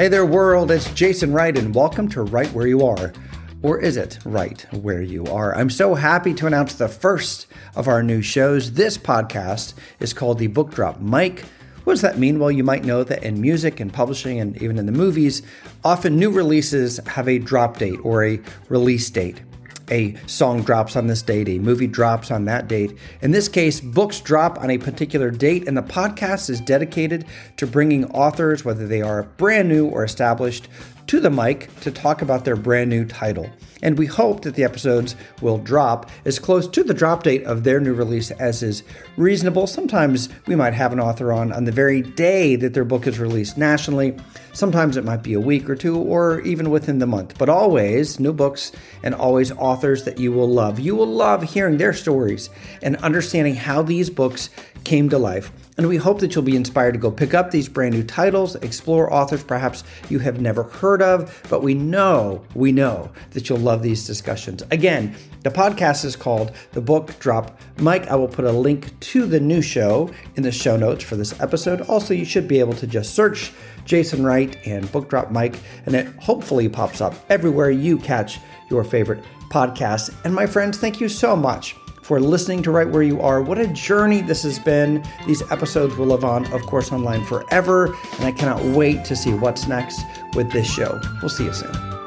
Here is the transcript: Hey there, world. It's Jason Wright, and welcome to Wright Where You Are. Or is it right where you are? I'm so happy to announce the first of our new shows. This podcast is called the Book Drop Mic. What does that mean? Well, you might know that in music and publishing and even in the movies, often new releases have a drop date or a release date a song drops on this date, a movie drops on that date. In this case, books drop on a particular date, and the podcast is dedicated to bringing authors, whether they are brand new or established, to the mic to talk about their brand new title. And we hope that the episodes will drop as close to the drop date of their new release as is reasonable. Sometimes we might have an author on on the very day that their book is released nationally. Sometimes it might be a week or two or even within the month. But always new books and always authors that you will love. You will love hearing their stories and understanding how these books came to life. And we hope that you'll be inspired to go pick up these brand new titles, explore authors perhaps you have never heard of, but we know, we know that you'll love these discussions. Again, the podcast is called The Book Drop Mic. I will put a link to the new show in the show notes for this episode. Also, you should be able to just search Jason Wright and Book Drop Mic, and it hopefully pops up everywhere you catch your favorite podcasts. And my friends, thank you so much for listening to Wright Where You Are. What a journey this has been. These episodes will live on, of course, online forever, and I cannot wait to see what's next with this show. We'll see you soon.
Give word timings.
Hey 0.00 0.08
there, 0.08 0.24
world. 0.24 0.70
It's 0.70 0.90
Jason 0.94 1.30
Wright, 1.30 1.58
and 1.58 1.74
welcome 1.74 2.08
to 2.08 2.22
Wright 2.22 2.50
Where 2.54 2.66
You 2.66 2.86
Are. 2.86 3.12
Or 3.60 3.78
is 3.78 3.98
it 3.98 4.18
right 4.24 4.64
where 4.72 5.02
you 5.02 5.26
are? 5.26 5.54
I'm 5.54 5.68
so 5.68 5.94
happy 5.94 6.32
to 6.32 6.46
announce 6.46 6.72
the 6.72 6.88
first 6.88 7.46
of 7.76 7.86
our 7.86 8.02
new 8.02 8.22
shows. 8.22 8.72
This 8.72 8.96
podcast 8.96 9.74
is 9.98 10.14
called 10.14 10.38
the 10.38 10.46
Book 10.46 10.70
Drop 10.70 11.02
Mic. 11.02 11.40
What 11.84 11.92
does 11.92 12.00
that 12.00 12.18
mean? 12.18 12.38
Well, 12.38 12.50
you 12.50 12.64
might 12.64 12.82
know 12.82 13.04
that 13.04 13.22
in 13.22 13.42
music 13.42 13.78
and 13.78 13.92
publishing 13.92 14.40
and 14.40 14.56
even 14.62 14.78
in 14.78 14.86
the 14.86 14.90
movies, 14.90 15.42
often 15.84 16.18
new 16.18 16.30
releases 16.30 16.96
have 17.06 17.28
a 17.28 17.38
drop 17.38 17.76
date 17.76 18.00
or 18.02 18.24
a 18.24 18.40
release 18.70 19.10
date 19.10 19.42
a 19.90 20.14
song 20.26 20.62
drops 20.62 20.96
on 20.96 21.06
this 21.06 21.22
date, 21.22 21.48
a 21.48 21.58
movie 21.58 21.86
drops 21.86 22.30
on 22.30 22.44
that 22.46 22.68
date. 22.68 22.96
In 23.22 23.30
this 23.30 23.48
case, 23.48 23.80
books 23.80 24.20
drop 24.20 24.58
on 24.60 24.70
a 24.70 24.78
particular 24.78 25.30
date, 25.30 25.66
and 25.66 25.76
the 25.76 25.82
podcast 25.82 26.50
is 26.50 26.60
dedicated 26.60 27.26
to 27.56 27.66
bringing 27.66 28.04
authors, 28.12 28.64
whether 28.64 28.86
they 28.86 29.02
are 29.02 29.24
brand 29.36 29.68
new 29.68 29.86
or 29.86 30.04
established, 30.04 30.68
to 31.10 31.18
the 31.18 31.28
mic 31.28 31.68
to 31.80 31.90
talk 31.90 32.22
about 32.22 32.44
their 32.44 32.54
brand 32.54 32.88
new 32.88 33.04
title. 33.04 33.50
And 33.82 33.98
we 33.98 34.06
hope 34.06 34.42
that 34.42 34.54
the 34.54 34.62
episodes 34.62 35.16
will 35.42 35.58
drop 35.58 36.08
as 36.24 36.38
close 36.38 36.68
to 36.68 36.84
the 36.84 36.94
drop 36.94 37.24
date 37.24 37.42
of 37.46 37.64
their 37.64 37.80
new 37.80 37.94
release 37.94 38.30
as 38.30 38.62
is 38.62 38.84
reasonable. 39.16 39.66
Sometimes 39.66 40.28
we 40.46 40.54
might 40.54 40.72
have 40.72 40.92
an 40.92 41.00
author 41.00 41.32
on 41.32 41.50
on 41.52 41.64
the 41.64 41.72
very 41.72 42.00
day 42.00 42.54
that 42.54 42.74
their 42.74 42.84
book 42.84 43.08
is 43.08 43.18
released 43.18 43.58
nationally. 43.58 44.16
Sometimes 44.52 44.96
it 44.96 45.04
might 45.04 45.24
be 45.24 45.34
a 45.34 45.40
week 45.40 45.68
or 45.68 45.74
two 45.74 45.98
or 45.98 46.42
even 46.42 46.70
within 46.70 47.00
the 47.00 47.08
month. 47.08 47.36
But 47.38 47.48
always 47.48 48.20
new 48.20 48.32
books 48.32 48.70
and 49.02 49.12
always 49.12 49.50
authors 49.50 50.04
that 50.04 50.20
you 50.20 50.30
will 50.30 50.48
love. 50.48 50.78
You 50.78 50.94
will 50.94 51.08
love 51.08 51.42
hearing 51.42 51.78
their 51.78 51.92
stories 51.92 52.50
and 52.82 52.94
understanding 52.98 53.56
how 53.56 53.82
these 53.82 54.10
books 54.10 54.48
came 54.84 55.08
to 55.08 55.18
life. 55.18 55.50
And 55.80 55.88
we 55.88 55.96
hope 55.96 56.20
that 56.20 56.34
you'll 56.34 56.44
be 56.44 56.56
inspired 56.56 56.92
to 56.92 56.98
go 56.98 57.10
pick 57.10 57.32
up 57.32 57.50
these 57.50 57.66
brand 57.66 57.94
new 57.94 58.02
titles, 58.02 58.54
explore 58.56 59.10
authors 59.10 59.42
perhaps 59.42 59.82
you 60.10 60.18
have 60.18 60.38
never 60.38 60.64
heard 60.64 61.00
of, 61.00 61.42
but 61.48 61.62
we 61.62 61.72
know, 61.72 62.44
we 62.54 62.70
know 62.70 63.10
that 63.30 63.48
you'll 63.48 63.60
love 63.60 63.82
these 63.82 64.06
discussions. 64.06 64.62
Again, 64.70 65.16
the 65.40 65.48
podcast 65.48 66.04
is 66.04 66.16
called 66.16 66.52
The 66.72 66.82
Book 66.82 67.18
Drop 67.18 67.58
Mic. 67.78 68.06
I 68.08 68.16
will 68.16 68.28
put 68.28 68.44
a 68.44 68.52
link 68.52 69.00
to 69.00 69.24
the 69.24 69.40
new 69.40 69.62
show 69.62 70.10
in 70.36 70.42
the 70.42 70.52
show 70.52 70.76
notes 70.76 71.02
for 71.02 71.16
this 71.16 71.40
episode. 71.40 71.80
Also, 71.88 72.12
you 72.12 72.26
should 72.26 72.46
be 72.46 72.60
able 72.60 72.74
to 72.74 72.86
just 72.86 73.14
search 73.14 73.50
Jason 73.86 74.22
Wright 74.22 74.58
and 74.66 74.92
Book 74.92 75.08
Drop 75.08 75.30
Mic, 75.30 75.58
and 75.86 75.94
it 75.94 76.08
hopefully 76.16 76.68
pops 76.68 77.00
up 77.00 77.14
everywhere 77.30 77.70
you 77.70 77.96
catch 77.96 78.38
your 78.68 78.84
favorite 78.84 79.24
podcasts. 79.48 80.14
And 80.26 80.34
my 80.34 80.44
friends, 80.44 80.76
thank 80.76 81.00
you 81.00 81.08
so 81.08 81.34
much 81.34 81.74
for 82.10 82.18
listening 82.18 82.60
to 82.60 82.72
Wright 82.72 82.88
Where 82.88 83.04
You 83.04 83.20
Are. 83.20 83.40
What 83.40 83.60
a 83.60 83.68
journey 83.68 84.20
this 84.20 84.42
has 84.42 84.58
been. 84.58 85.00
These 85.28 85.48
episodes 85.52 85.94
will 85.94 86.06
live 86.06 86.24
on, 86.24 86.44
of 86.52 86.66
course, 86.66 86.90
online 86.90 87.24
forever, 87.24 87.94
and 88.16 88.24
I 88.24 88.32
cannot 88.32 88.60
wait 88.64 89.04
to 89.04 89.14
see 89.14 89.32
what's 89.32 89.68
next 89.68 90.04
with 90.34 90.50
this 90.50 90.68
show. 90.68 91.00
We'll 91.22 91.28
see 91.28 91.44
you 91.44 91.52
soon. 91.52 91.99